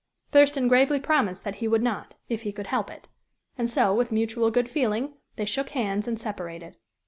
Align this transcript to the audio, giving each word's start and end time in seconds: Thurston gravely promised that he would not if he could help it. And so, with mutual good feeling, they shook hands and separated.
Thurston 0.31 0.67
gravely 0.67 0.99
promised 0.99 1.43
that 1.43 1.57
he 1.57 1.67
would 1.67 1.83
not 1.83 2.15
if 2.27 2.41
he 2.41 2.51
could 2.51 2.65
help 2.65 2.89
it. 2.89 3.07
And 3.55 3.69
so, 3.69 3.93
with 3.93 4.11
mutual 4.11 4.49
good 4.49 4.67
feeling, 4.67 5.13
they 5.35 5.45
shook 5.45 5.69
hands 5.69 6.07
and 6.07 6.19
separated. 6.19 6.75